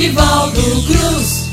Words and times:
Nivaldo 0.00 0.62
Cruz. 0.86 1.50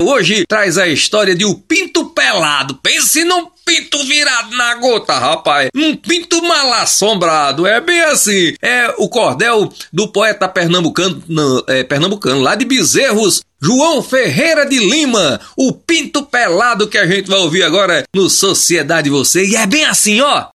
Hoje 0.00 0.44
traz 0.48 0.76
a 0.76 0.88
história 0.88 1.32
de 1.32 1.44
o 1.44 1.54
Pinto 1.54 2.06
Pelado. 2.06 2.74
Pense 2.82 3.22
num 3.22 3.46
pinto 3.64 4.02
virado 4.02 4.56
na 4.56 4.74
gota, 4.74 5.16
rapaz. 5.16 5.68
Um 5.72 5.94
pinto 5.94 6.42
mal 6.42 6.72
assombrado. 6.72 7.64
É 7.64 7.80
bem 7.80 8.00
assim. 8.00 8.56
É 8.60 8.92
o 8.98 9.08
cordel 9.08 9.72
do 9.92 10.08
poeta 10.08 10.48
pernambucano, 10.48 11.22
é, 11.68 11.84
pernambucano 11.84 12.40
lá 12.40 12.56
de 12.56 12.64
Bezerros, 12.64 13.42
João 13.62 14.02
Ferreira 14.02 14.66
de 14.66 14.78
Lima, 14.78 15.40
o 15.56 15.72
pinto 15.72 16.24
pelado 16.24 16.88
que 16.88 16.98
a 16.98 17.06
gente 17.06 17.30
vai 17.30 17.38
ouvir 17.38 17.62
agora 17.62 18.02
no 18.12 18.28
Sociedade 18.28 19.08
Você. 19.08 19.46
E 19.46 19.54
é 19.54 19.68
bem 19.68 19.84
assim, 19.84 20.20
ó. 20.20 20.46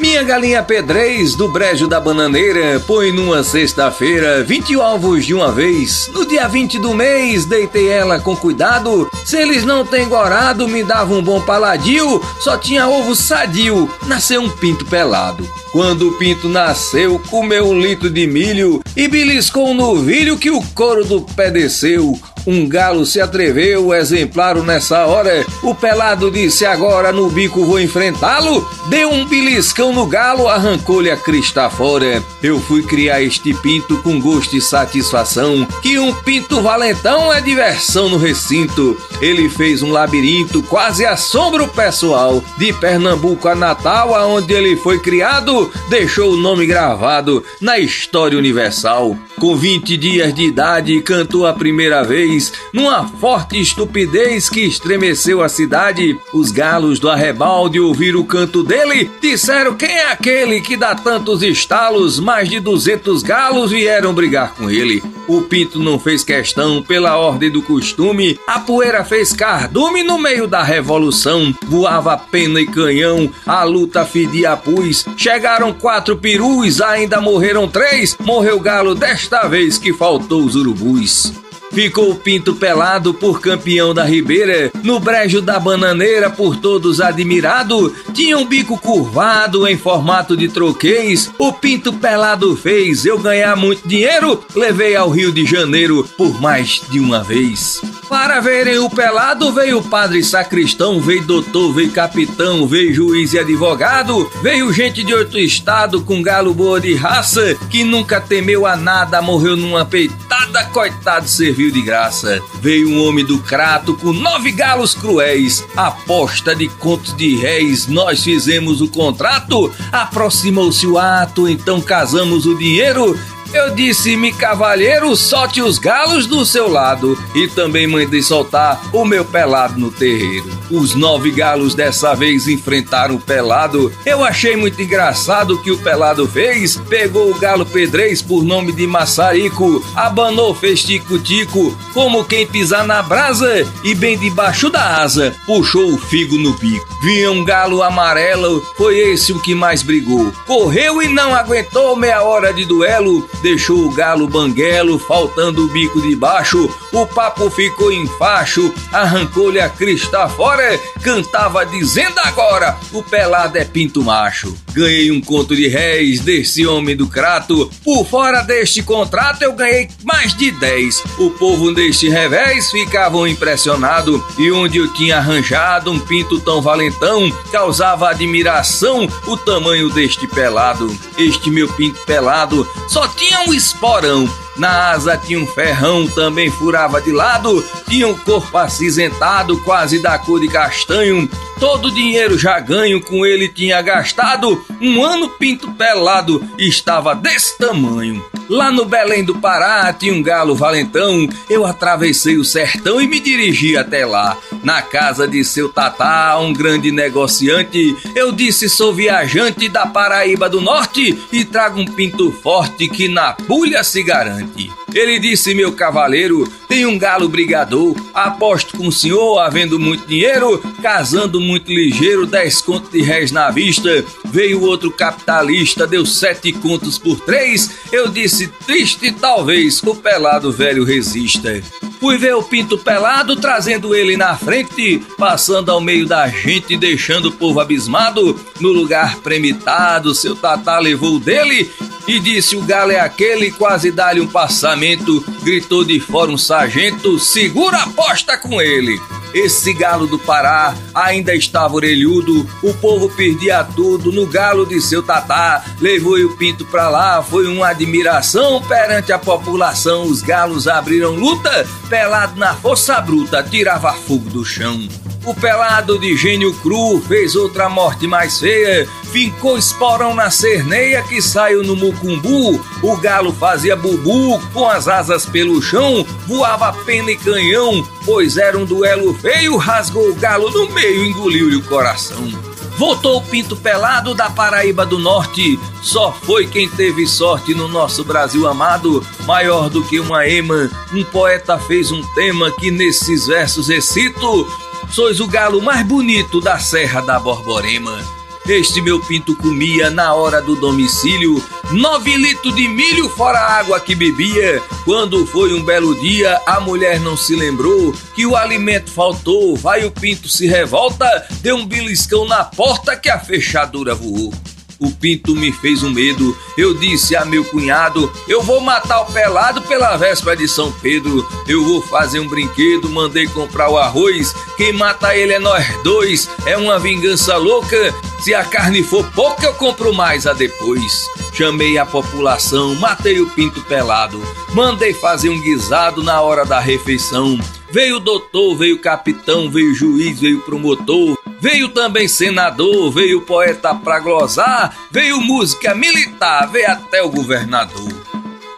Minha 0.00 0.22
galinha 0.22 0.62
pedrez 0.62 1.34
do 1.34 1.46
brejo 1.46 1.86
da 1.86 2.00
bananeira 2.00 2.80
põe 2.86 3.12
numa 3.12 3.44
sexta-feira 3.44 4.42
20 4.42 4.74
ovos 4.78 5.26
de 5.26 5.34
uma 5.34 5.52
vez. 5.52 6.10
No 6.14 6.24
dia 6.24 6.48
20 6.48 6.78
do 6.78 6.94
mês, 6.94 7.44
deitei 7.44 7.88
ela 7.88 8.18
com 8.18 8.34
cuidado. 8.34 9.10
Se 9.26 9.36
eles 9.36 9.62
não 9.62 9.84
têm 9.84 10.08
gorado, 10.08 10.66
me 10.66 10.82
dava 10.82 11.12
um 11.12 11.22
bom 11.22 11.42
paladio. 11.42 12.18
Só 12.40 12.56
tinha 12.56 12.88
ovo 12.88 13.14
sadio, 13.14 13.90
nasceu 14.06 14.40
um 14.40 14.48
pinto 14.48 14.86
pelado. 14.86 15.46
Quando 15.70 16.08
o 16.08 16.12
pinto 16.18 16.48
nasceu, 16.48 17.20
comeu 17.28 17.68
um 17.68 17.78
litro 17.78 18.08
de 18.08 18.26
milho 18.26 18.82
e 18.96 19.06
beliscou 19.06 19.74
no 19.74 19.94
novilho 19.94 20.38
que 20.38 20.50
o 20.50 20.62
couro 20.74 21.04
do 21.04 21.20
pé 21.20 21.50
desceu. 21.50 22.18
Um 22.46 22.66
galo 22.68 23.04
se 23.04 23.20
atreveu, 23.20 23.92
exemplaro 23.94 24.62
nessa 24.62 25.06
hora. 25.06 25.44
O 25.62 25.74
pelado 25.74 26.30
disse: 26.30 26.64
Agora 26.64 27.12
no 27.12 27.28
bico 27.28 27.64
vou 27.64 27.80
enfrentá-lo. 27.80 28.68
Deu 28.88 29.10
um 29.10 29.24
beliscão 29.26 29.92
no 29.92 30.06
galo, 30.06 30.48
arrancou-lhe 30.48 31.10
a 31.10 31.16
crista 31.16 31.68
fora. 31.68 32.22
Eu 32.42 32.60
fui 32.60 32.82
criar 32.82 33.22
este 33.22 33.52
pinto 33.54 33.98
com 33.98 34.20
gosto 34.20 34.56
e 34.56 34.60
satisfação. 34.60 35.66
Que 35.82 35.98
um 35.98 36.12
pinto 36.12 36.60
valentão 36.60 37.32
é 37.32 37.40
diversão 37.40 38.08
no 38.08 38.16
recinto. 38.16 38.96
Ele 39.20 39.48
fez 39.48 39.82
um 39.82 39.90
labirinto, 39.90 40.62
quase 40.62 41.04
assombra 41.04 41.62
o 41.62 41.68
pessoal. 41.68 42.42
De 42.56 42.72
Pernambuco 42.72 43.48
a 43.48 43.54
Natal, 43.54 44.14
aonde 44.14 44.52
ele 44.52 44.76
foi 44.76 44.98
criado, 44.98 45.70
deixou 45.88 46.32
o 46.32 46.36
nome 46.36 46.66
gravado 46.66 47.44
na 47.60 47.78
história 47.78 48.38
universal. 48.38 49.16
Com 49.38 49.56
20 49.56 49.96
dias 49.96 50.34
de 50.34 50.44
idade, 50.44 51.00
cantou 51.00 51.46
a 51.46 51.52
primeira 51.52 52.02
vez, 52.04 52.29
numa 52.72 53.06
forte 53.06 53.60
estupidez 53.60 54.48
que 54.48 54.60
estremeceu 54.60 55.42
a 55.42 55.48
cidade. 55.48 56.18
Os 56.32 56.50
galos 56.50 56.98
do 56.98 57.08
arrebalde 57.08 57.80
ouviram 57.80 58.20
o 58.20 58.24
canto 58.24 58.62
dele, 58.62 59.10
disseram 59.20 59.74
quem 59.74 59.90
é 59.90 60.12
aquele 60.12 60.60
que 60.60 60.76
dá 60.76 60.94
tantos 60.94 61.42
estalos, 61.42 62.20
mais 62.20 62.48
de 62.48 62.60
200 62.60 63.22
galos 63.22 63.70
vieram 63.70 64.14
brigar 64.14 64.54
com 64.54 64.70
ele. 64.70 65.02
O 65.26 65.42
pinto 65.42 65.78
não 65.78 65.96
fez 65.96 66.24
questão, 66.24 66.82
pela 66.82 67.16
ordem 67.16 67.50
do 67.50 67.62
costume, 67.62 68.38
a 68.46 68.58
poeira 68.58 69.04
fez 69.04 69.32
cardume 69.32 70.02
no 70.02 70.18
meio 70.18 70.46
da 70.46 70.60
revolução. 70.62 71.54
Voava 71.66 72.16
pena 72.16 72.60
e 72.60 72.66
canhão, 72.66 73.30
a 73.46 73.62
luta 73.62 74.04
fedia 74.04 74.56
pus. 74.56 75.06
Chegaram 75.16 75.72
quatro 75.72 76.16
perus, 76.16 76.80
ainda 76.80 77.20
morreram 77.20 77.68
três. 77.68 78.16
Morreu 78.18 78.58
galo 78.58 78.94
desta 78.94 79.46
vez 79.46 79.78
que 79.78 79.92
faltou 79.92 80.42
os 80.44 80.56
urubus. 80.56 81.32
Ficou 81.72 82.10
o 82.10 82.16
Pinto 82.16 82.54
pelado 82.54 83.14
por 83.14 83.40
campeão 83.40 83.94
da 83.94 84.04
Ribeira, 84.04 84.72
no 84.82 84.98
brejo 84.98 85.40
da 85.40 85.58
bananeira 85.58 86.28
por 86.28 86.56
todos 86.56 87.00
admirado. 87.00 87.94
Tinha 88.12 88.36
um 88.36 88.44
bico 88.44 88.76
curvado 88.76 89.66
em 89.66 89.78
formato 89.78 90.36
de 90.36 90.48
troquês. 90.48 91.30
O 91.38 91.52
Pinto 91.52 91.92
pelado 91.92 92.56
fez 92.56 93.06
eu 93.06 93.18
ganhar 93.18 93.56
muito 93.56 93.86
dinheiro. 93.86 94.44
Levei 94.54 94.96
ao 94.96 95.10
Rio 95.10 95.32
de 95.32 95.44
Janeiro 95.44 96.06
por 96.16 96.40
mais 96.40 96.82
de 96.90 96.98
uma 96.98 97.22
vez. 97.22 97.80
Para 98.10 98.40
verem 98.40 98.76
o 98.78 98.90
pelado, 98.90 99.52
veio 99.52 99.80
padre 99.80 100.24
sacristão, 100.24 101.00
veio 101.00 101.22
doutor, 101.22 101.72
veio 101.72 101.92
capitão, 101.92 102.66
veio 102.66 102.92
juiz 102.92 103.32
e 103.32 103.38
advogado, 103.38 104.28
veio 104.42 104.72
gente 104.72 105.04
de 105.04 105.14
outro 105.14 105.38
estado 105.38 106.02
com 106.02 106.20
galo 106.20 106.52
boa 106.52 106.80
de 106.80 106.92
raça, 106.92 107.56
que 107.70 107.84
nunca 107.84 108.20
temeu 108.20 108.66
a 108.66 108.76
nada, 108.76 109.22
morreu 109.22 109.56
numa 109.56 109.84
peitada, 109.84 110.64
coitado, 110.64 111.28
serviu 111.28 111.70
de 111.70 111.82
graça. 111.82 112.42
Veio 112.60 112.90
um 112.90 113.06
homem 113.06 113.24
do 113.24 113.38
crato 113.38 113.94
com 113.94 114.12
nove 114.12 114.50
galos 114.50 114.92
cruéis, 114.92 115.64
aposta 115.76 116.52
de 116.52 116.68
contos 116.68 117.16
de 117.16 117.36
réis, 117.36 117.86
nós 117.86 118.24
fizemos 118.24 118.80
o 118.80 118.88
contrato, 118.88 119.72
aproximou-se 119.92 120.84
o 120.84 120.98
ato, 120.98 121.48
então 121.48 121.80
casamos 121.80 122.44
o 122.44 122.58
dinheiro 122.58 123.16
eu 123.52 123.74
disse-me, 123.74 124.32
cavalheiro, 124.32 125.14
solte 125.16 125.60
os 125.60 125.78
galos 125.78 126.26
do 126.26 126.44
seu 126.44 126.68
lado 126.68 127.18
e 127.34 127.48
também 127.48 127.86
mandei 127.86 128.22
soltar 128.22 128.80
o 128.92 129.04
meu 129.04 129.24
pelado 129.24 129.78
no 129.78 129.90
terreiro. 129.90 130.48
Os 130.70 130.94
nove 130.94 131.30
galos 131.30 131.74
dessa 131.74 132.14
vez 132.14 132.46
enfrentaram 132.46 133.16
o 133.16 133.20
pelado. 133.20 133.92
Eu 134.06 134.24
achei 134.24 134.56
muito 134.56 134.80
engraçado 134.80 135.54
o 135.54 135.62
que 135.62 135.70
o 135.70 135.78
pelado 135.78 136.26
fez. 136.28 136.76
Pegou 136.88 137.30
o 137.30 137.38
galo 137.38 137.66
pedrez 137.66 138.22
por 138.22 138.44
nome 138.44 138.72
de 138.72 138.86
maçarico, 138.86 139.84
abanou, 139.94 140.54
fez 140.54 140.82
tico-tico, 140.82 141.76
como 141.92 142.24
quem 142.24 142.46
pisar 142.46 142.86
na 142.86 143.02
brasa 143.02 143.66
e 143.82 143.94
bem 143.94 144.16
debaixo 144.18 144.70
da 144.70 144.98
asa, 144.98 145.34
puxou 145.46 145.92
o 145.92 145.98
figo 145.98 146.38
no 146.38 146.52
bico. 146.54 146.86
Vinha 147.02 147.30
um 147.30 147.44
galo 147.44 147.82
amarelo, 147.82 148.62
foi 148.76 148.98
esse 148.98 149.32
o 149.32 149.40
que 149.40 149.54
mais 149.54 149.82
brigou. 149.82 150.32
Correu 150.46 151.02
e 151.02 151.08
não 151.08 151.34
aguentou 151.34 151.96
meia 151.96 152.22
hora 152.22 152.52
de 152.52 152.64
duelo 152.64 153.28
deixou 153.42 153.86
o 153.86 153.92
galo 153.92 154.28
banguelo, 154.28 154.98
faltando 154.98 155.64
o 155.64 155.68
bico 155.68 156.00
de 156.00 156.14
baixo, 156.14 156.68
o 156.92 157.06
papo 157.06 157.50
ficou 157.50 157.92
em 157.92 158.06
facho, 158.18 158.72
arrancou-lhe 158.92 159.60
a 159.60 159.68
crista 159.68 160.28
fora, 160.28 160.78
cantava 161.02 161.64
dizendo 161.64 162.18
agora, 162.24 162.76
o 162.92 163.02
pelado 163.02 163.56
é 163.58 163.64
pinto 163.64 164.02
macho. 164.02 164.56
Ganhei 164.72 165.10
um 165.10 165.20
conto 165.20 165.56
de 165.56 165.66
réis 165.68 166.20
desse 166.20 166.66
homem 166.66 166.96
do 166.96 167.06
crato, 167.06 167.70
por 167.84 168.06
fora 168.06 168.42
deste 168.42 168.82
contrato 168.82 169.42
eu 169.42 169.52
ganhei 169.52 169.88
mais 170.04 170.34
de 170.34 170.50
10. 170.50 171.04
O 171.18 171.30
povo 171.30 171.72
deste 171.72 172.08
revés 172.08 172.70
ficavam 172.70 173.26
impressionado 173.26 174.24
e 174.38 174.50
onde 174.50 174.78
eu 174.78 174.92
tinha 174.92 175.18
arranjado 175.18 175.90
um 175.90 175.98
pinto 175.98 176.40
tão 176.40 176.60
valentão, 176.60 177.30
causava 177.50 178.10
admiração 178.10 179.08
o 179.26 179.36
tamanho 179.36 179.90
deste 179.90 180.26
pelado. 180.26 180.96
Este 181.16 181.50
meu 181.50 181.68
pinto 181.74 182.00
pelado 182.06 182.68
só 182.88 183.06
tinha 183.08 183.29
um 183.38 183.54
esporão 183.54 184.28
na 184.56 184.90
asa 184.90 185.16
tinha 185.16 185.38
um 185.38 185.46
ferrão, 185.46 186.06
também 186.08 186.50
furava 186.50 187.00
de 187.00 187.10
lado, 187.10 187.64
tinha 187.88 188.06
um 188.06 188.14
corpo 188.14 188.58
acinzentado, 188.58 189.58
quase 189.62 190.00
da 190.00 190.18
cor 190.18 190.38
de 190.38 190.48
castanho. 190.48 191.28
Todo 191.58 191.88
o 191.88 191.92
dinheiro 191.92 192.38
já 192.38 192.60
ganho 192.60 193.00
com 193.00 193.24
ele 193.24 193.48
tinha 193.48 193.80
gastado, 193.80 194.62
um 194.80 195.02
ano 195.02 195.30
pinto 195.30 195.72
pelado 195.72 196.46
estava 196.58 197.14
desse 197.14 197.56
tamanho. 197.56 198.22
Lá 198.50 198.72
no 198.72 198.84
Belém 198.84 199.22
do 199.22 199.36
Pará 199.36 199.92
tinha 199.92 200.12
um 200.12 200.20
galo 200.20 200.56
valentão, 200.56 201.28
eu 201.48 201.64
atravessei 201.64 202.36
o 202.36 202.44
sertão 202.44 203.00
e 203.00 203.06
me 203.06 203.20
dirigi 203.20 203.76
até 203.76 204.04
lá. 204.04 204.36
Na 204.64 204.82
casa 204.82 205.28
de 205.28 205.44
seu 205.44 205.68
tatá, 205.68 206.36
um 206.36 206.52
grande 206.52 206.90
negociante, 206.90 207.96
eu 208.12 208.32
disse 208.32 208.68
sou 208.68 208.92
viajante 208.92 209.68
da 209.68 209.86
Paraíba 209.86 210.48
do 210.48 210.60
Norte 210.60 211.16
e 211.30 211.44
trago 211.44 211.78
um 211.78 211.84
pinto 211.84 212.32
forte 212.32 212.88
que 212.88 213.06
na 213.06 213.34
pulha 213.34 213.84
se 213.84 214.02
garante. 214.02 214.68
Ele 214.94 215.18
disse: 215.18 215.54
Meu 215.54 215.72
cavaleiro, 215.72 216.50
tem 216.68 216.86
um 216.86 216.98
galo 216.98 217.28
brigador, 217.28 217.96
aposto 218.14 218.76
com 218.76 218.88
o 218.88 218.92
senhor, 218.92 219.38
havendo 219.38 219.78
muito 219.78 220.06
dinheiro, 220.06 220.62
casando 220.82 221.40
muito 221.40 221.72
ligeiro, 221.72 222.26
dez 222.26 222.60
contos 222.60 222.90
de 222.90 223.02
réis 223.02 223.30
na 223.30 223.50
vista. 223.50 224.04
Veio 224.24 224.62
outro 224.62 224.90
capitalista, 224.90 225.86
deu 225.86 226.04
sete 226.06 226.52
contos 226.52 226.98
por 226.98 227.20
três. 227.20 227.70
Eu 227.92 228.08
disse: 228.08 228.48
Triste, 228.66 229.12
talvez 229.12 229.82
o 229.82 229.94
pelado 229.94 230.52
velho 230.52 230.84
resista. 230.84 231.62
Fui 232.00 232.16
ver 232.16 232.34
o 232.34 232.42
pinto 232.42 232.78
pelado, 232.78 233.36
trazendo 233.36 233.94
ele 233.94 234.16
na 234.16 234.34
frente, 234.34 235.02
passando 235.18 235.70
ao 235.70 235.82
meio 235.82 236.06
da 236.06 236.26
gente, 236.28 236.74
deixando 236.74 237.26
o 237.26 237.32
povo 237.32 237.60
abismado. 237.60 238.40
No 238.58 238.70
lugar 238.70 239.16
premitado, 239.16 240.14
seu 240.14 240.34
tatá 240.34 240.78
levou 240.78 241.20
dele 241.20 241.70
e 242.10 242.20
disse: 242.20 242.56
O 242.56 242.62
galo 242.62 242.90
é 242.90 243.00
aquele, 243.00 243.50
quase 243.50 243.90
dá-lhe 243.90 244.20
um 244.20 244.26
passamento. 244.26 245.24
Gritou 245.42 245.84
de 245.84 246.00
fora 246.00 246.30
um 246.30 246.38
sargento: 246.38 247.18
Segura 247.18 247.78
a 247.78 247.82
aposta 247.84 248.36
com 248.36 248.60
ele. 248.60 249.00
Esse 249.32 249.72
galo 249.72 250.08
do 250.08 250.18
Pará 250.18 250.74
ainda 250.92 251.32
estava 251.34 251.76
orelhudo, 251.76 252.48
o 252.64 252.74
povo 252.74 253.08
perdia 253.08 253.62
tudo 253.62 254.10
no 254.10 254.26
galo 254.26 254.66
de 254.66 254.80
seu 254.80 255.04
tatá. 255.04 255.64
Levou 255.80 256.18
o 256.18 256.36
pinto 256.36 256.64
pra 256.64 256.90
lá, 256.90 257.22
foi 257.22 257.46
uma 257.46 257.68
admiração 257.68 258.60
perante 258.62 259.12
a 259.12 259.18
população. 259.18 260.02
Os 260.02 260.20
galos 260.20 260.66
abriram 260.66 261.14
luta, 261.14 261.66
pelado 261.88 262.38
na 262.40 262.54
força 262.56 263.00
bruta, 263.00 263.42
tirava 263.42 263.92
fogo 263.92 264.28
do 264.30 264.44
chão. 264.44 264.88
O 265.24 265.34
pelado 265.34 265.98
de 265.98 266.16
gênio 266.16 266.52
cru 266.54 267.00
fez 267.06 267.36
outra 267.36 267.68
morte 267.68 268.06
mais 268.06 268.40
feia, 268.40 268.88
fincou 269.10 269.58
esporão 269.58 270.14
na 270.14 270.30
cerneia 270.30 271.02
que 271.02 271.20
saiu 271.20 271.62
no 271.62 271.76
mucumbu. 271.76 272.60
O 272.82 272.96
galo 272.96 273.32
fazia 273.32 273.76
bubu 273.76 274.40
com 274.52 274.68
as 274.68 274.88
asas 274.88 275.26
pelo 275.26 275.60
chão, 275.60 276.06
voava 276.26 276.72
pena 276.84 277.10
e 277.10 277.16
canhão, 277.16 277.86
pois 278.04 278.36
era 278.36 278.56
um 278.56 278.64
duelo 278.64 279.12
feio, 279.14 279.56
rasgou 279.56 280.10
o 280.10 280.14
galo 280.14 280.50
no 280.50 280.70
meio, 280.70 281.04
engoliu-lhe 281.04 281.56
o 281.56 281.62
coração. 281.62 282.30
Voltou 282.76 283.18
o 283.18 283.22
pinto 283.22 283.56
pelado 283.56 284.14
da 284.14 284.30
Paraíba 284.30 284.86
do 284.86 284.98
Norte. 284.98 285.60
Só 285.82 286.12
foi 286.12 286.46
quem 286.46 286.66
teve 286.66 287.06
sorte 287.06 287.52
no 287.52 287.68
nosso 287.68 288.02
Brasil 288.02 288.46
amado. 288.46 289.06
Maior 289.26 289.68
do 289.68 289.84
que 289.84 290.00
uma 290.00 290.26
ema, 290.26 290.70
um 290.90 291.04
poeta 291.04 291.58
fez 291.58 291.92
um 291.92 292.02
tema 292.14 292.50
que 292.50 292.70
nesses 292.70 293.26
versos 293.26 293.68
recito. 293.68 294.50
Sois 294.90 295.20
o 295.20 295.26
galo 295.26 295.60
mais 295.60 295.86
bonito 295.86 296.40
da 296.40 296.58
Serra 296.58 297.02
da 297.02 297.20
Borborema. 297.20 298.19
Este 298.46 298.80
meu 298.80 298.98
pinto 299.00 299.36
comia 299.36 299.90
na 299.90 300.14
hora 300.14 300.40
do 300.40 300.56
domicílio 300.56 301.42
nove 301.72 302.16
litros 302.16 302.54
de 302.54 302.66
milho 302.66 303.08
fora 303.10 303.38
a 303.38 303.58
água 303.58 303.78
que 303.78 303.94
bebia. 303.94 304.62
Quando 304.84 305.26
foi 305.26 305.52
um 305.52 305.62
belo 305.62 305.94
dia, 306.00 306.40
a 306.46 306.58
mulher 306.60 306.98
não 307.00 307.16
se 307.16 307.36
lembrou 307.36 307.94
que 308.14 308.26
o 308.26 308.34
alimento 308.34 308.90
faltou. 308.90 309.56
Vai 309.56 309.84
o 309.84 309.90
pinto 309.90 310.28
se 310.28 310.46
revolta, 310.46 311.06
deu 311.42 311.56
um 311.56 311.66
beliscão 311.66 312.24
na 312.24 312.44
porta 312.44 312.96
que 312.96 313.08
a 313.08 313.20
fechadura 313.20 313.94
voou. 313.94 314.32
O 314.80 314.90
pinto 314.90 315.36
me 315.36 315.52
fez 315.52 315.82
um 315.82 315.90
medo. 315.90 316.34
Eu 316.56 316.72
disse 316.72 317.14
a 317.14 317.22
meu 317.22 317.44
cunhado: 317.44 318.10
Eu 318.26 318.40
vou 318.40 318.60
matar 318.62 319.02
o 319.02 319.12
pelado 319.12 319.60
pela 319.62 319.94
véspera 319.98 320.34
de 320.34 320.48
São 320.48 320.72
Pedro. 320.72 321.28
Eu 321.46 321.62
vou 321.62 321.82
fazer 321.82 322.18
um 322.18 322.26
brinquedo. 322.26 322.88
Mandei 322.88 323.26
comprar 323.26 323.68
o 323.68 323.76
arroz. 323.76 324.34
Quem 324.56 324.72
mata 324.72 325.14
ele 325.14 325.34
é 325.34 325.38
nós 325.38 325.66
dois. 325.82 326.30
É 326.46 326.56
uma 326.56 326.78
vingança 326.78 327.36
louca. 327.36 327.94
Se 328.20 328.34
a 328.34 328.42
carne 328.42 328.82
for 328.82 329.04
pouca, 329.12 329.46
eu 329.46 329.54
compro 329.54 329.92
mais 329.92 330.26
a 330.26 330.32
depois. 330.32 331.08
Chamei 331.32 331.76
a 331.76 331.84
população, 331.84 332.74
matei 332.74 333.20
o 333.20 333.28
pinto 333.30 333.62
pelado. 333.62 334.20
Mandei 334.54 334.94
fazer 334.94 335.28
um 335.28 335.40
guisado 335.40 336.02
na 336.02 336.20
hora 336.22 336.44
da 336.44 336.58
refeição. 336.58 337.38
Veio 337.70 337.96
o 337.96 338.00
doutor, 338.00 338.56
veio 338.56 338.76
o 338.76 338.80
capitão, 338.80 339.48
veio 339.48 339.70
o 339.70 339.74
juiz, 339.74 340.18
veio 340.18 340.38
o 340.38 340.42
promotor, 340.42 341.16
veio 341.40 341.68
também 341.68 342.06
senador, 342.06 342.90
veio 342.92 343.22
poeta 343.22 343.74
pra 343.74 343.98
glosar, 343.98 344.76
veio 344.90 345.20
música 345.20 345.74
militar, 345.74 346.50
veio 346.50 346.70
até 346.70 347.02
o 347.02 347.10
governador. 347.10 347.92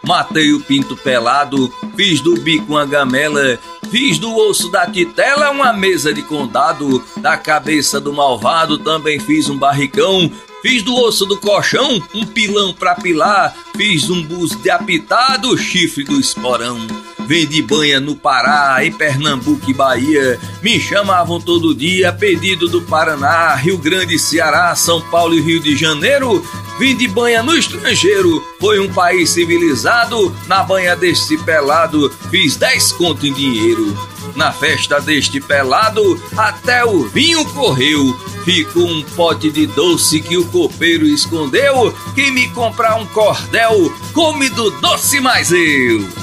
Matei 0.05 0.53
o 0.53 0.59
pinto 0.59 0.97
pelado, 0.97 1.73
fiz 1.95 2.19
do 2.19 2.35
bico 2.35 2.73
uma 2.73 2.85
gamela, 2.85 3.57
fiz 3.89 4.17
do 4.19 4.35
osso 4.35 4.69
da 4.69 4.85
titela 4.85 5.49
uma 5.49 5.71
mesa 5.71 6.13
de 6.13 6.21
condado, 6.21 7.01
da 7.17 7.37
cabeça 7.37 8.01
do 8.01 8.11
malvado 8.11 8.77
também 8.77 9.17
fiz 9.17 9.49
um 9.49 9.57
barricão, 9.57 10.29
Fiz 10.63 10.81
do 10.81 10.95
osso 10.95 11.25
do 11.25 11.35
colchão 11.37 12.01
um 12.15 12.25
pilão 12.25 12.73
pra 12.73 12.95
pilar, 12.95 13.53
fiz 13.75 14.09
um 14.09 14.23
bus 14.23 14.55
de 14.55 14.69
apitado, 14.69 15.57
chifre 15.57 16.05
do 16.05 16.17
esporão. 16.17 16.87
Vendi 17.27 17.61
banha 17.61 17.99
no 17.99 18.15
Pará, 18.15 18.77
em 18.81 18.89
Pernambuco 18.89 19.69
e 19.69 19.73
Bahia. 19.73 20.39
Me 20.61 20.79
chamavam 20.79 21.41
todo 21.41 21.75
dia, 21.75 22.13
pedido 22.13 22.69
do 22.69 22.81
Paraná, 22.81 23.53
Rio 23.55 23.77
Grande, 23.77 24.17
Ceará, 24.17 24.73
São 24.73 25.01
Paulo 25.01 25.35
e 25.35 25.41
Rio 25.41 25.59
de 25.59 25.75
Janeiro. 25.75 26.41
Vim 26.79 26.95
de 26.95 27.09
banha 27.09 27.43
no 27.43 27.57
estrangeiro, 27.57 28.41
foi 28.57 28.79
um 28.79 28.91
país 28.91 29.31
civilizado. 29.31 30.33
Na 30.47 30.63
banha 30.63 30.95
deste 30.95 31.37
pelado, 31.39 32.09
fiz 32.31 32.55
dez 32.55 32.93
conto 32.93 33.27
em 33.27 33.33
dinheiro. 33.33 33.97
Na 34.33 34.53
festa 34.53 35.01
deste 35.01 35.41
pelado, 35.41 36.21
até 36.37 36.85
o 36.85 37.03
vinho 37.09 37.43
correu. 37.51 38.17
Ficou 38.43 38.85
um 38.85 39.03
pote 39.15 39.49
de 39.49 39.65
doce 39.67 40.21
que 40.21 40.37
o 40.37 40.45
copeiro 40.47 41.05
escondeu. 41.05 41.93
Quem 42.13 42.31
me 42.31 42.49
comprar 42.49 42.95
um 42.95 43.05
cordel, 43.05 43.91
come 44.13 44.49
do 44.49 44.69
doce 44.81 45.19
mais 45.21 45.51
eu. 45.51 46.22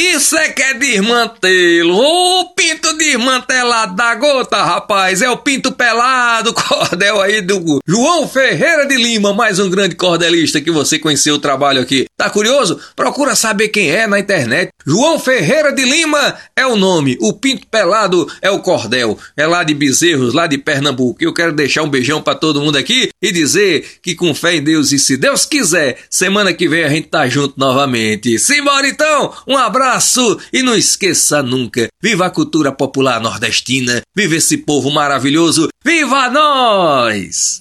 Isso 0.00 0.34
é 0.34 0.48
que 0.48 0.62
é 0.62 0.72
desmantelo. 0.72 1.94
Ô, 1.94 2.46
pinto 2.54 2.96
desmantelado 2.96 3.94
da 3.94 4.14
gota, 4.14 4.56
rapaz. 4.62 5.20
É 5.20 5.28
o 5.28 5.36
pinto 5.36 5.72
pelado, 5.72 6.54
cordel 6.56 7.20
aí 7.20 7.42
do 7.42 7.80
João 7.86 8.26
Ferreira 8.26 8.86
de 8.86 8.96
Lima, 8.96 9.34
mais 9.34 9.58
um 9.58 9.68
grande 9.68 9.94
cordelista 9.94 10.58
que 10.58 10.70
você 10.70 10.98
conheceu 10.98 11.34
o 11.34 11.38
trabalho 11.38 11.82
aqui. 11.82 12.06
Tá 12.16 12.30
curioso? 12.30 12.80
Procura 12.96 13.34
saber 13.34 13.68
quem 13.68 13.90
é 13.90 14.06
na 14.06 14.18
internet. 14.18 14.70
João 14.86 15.20
Ferreira 15.20 15.70
de 15.70 15.84
Lima 15.84 16.34
é 16.56 16.66
o 16.66 16.76
nome. 16.76 17.18
O 17.20 17.34
pinto 17.34 17.66
pelado 17.66 18.26
é 18.40 18.50
o 18.50 18.60
cordel. 18.60 19.18
É 19.36 19.46
lá 19.46 19.62
de 19.62 19.74
Bezerros, 19.74 20.32
lá 20.32 20.46
de 20.46 20.56
Pernambuco. 20.56 21.22
Eu 21.22 21.34
quero 21.34 21.52
deixar 21.52 21.82
um 21.82 21.90
beijão 21.90 22.22
para 22.22 22.34
todo 22.34 22.62
mundo 22.62 22.78
aqui 22.78 23.10
e 23.20 23.30
dizer 23.30 23.98
que 24.02 24.14
com 24.14 24.34
fé 24.34 24.56
em 24.56 24.64
Deus 24.64 24.92
e 24.92 24.98
se 24.98 25.18
Deus 25.18 25.44
quiser, 25.44 25.98
semana 26.08 26.54
que 26.54 26.66
vem 26.66 26.84
a 26.84 26.88
gente 26.88 27.08
tá 27.08 27.28
junto 27.28 27.60
novamente. 27.60 28.38
Simbora 28.38 28.88
então. 28.88 29.34
Um 29.46 29.58
abraço 29.58 29.89
abraço 29.90 30.38
e 30.52 30.62
não 30.62 30.76
esqueça 30.76 31.42
nunca: 31.42 31.88
viva 32.00 32.26
a 32.26 32.30
cultura 32.30 32.70
popular 32.70 33.20
nordestina, 33.20 34.02
viva 34.14 34.36
esse 34.36 34.58
povo 34.58 34.90
maravilhoso, 34.90 35.68
viva 35.84 36.28
nós! 36.30 37.58